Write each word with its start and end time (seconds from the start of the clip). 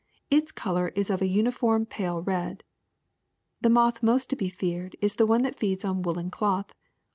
In 0.31 0.41
color 0.55 0.87
it 0.87 0.97
is 0.97 1.09
of 1.11 1.21
a 1.21 1.27
uniform 1.27 1.85
pale 1.85 2.23
red. 2.23 2.63
The 3.61 3.69
moth 3.69 4.01
most 4.01 4.31
to 4.31 4.35
be 4.35 4.49
feared 4.49 4.95
is 4.99 5.13
the 5.17 5.27
one 5.27 5.43
that 5.43 5.59
feeds 5.59 5.85
on 5.85 6.01
woolen 6.01 6.31
cloth. 6.31 6.73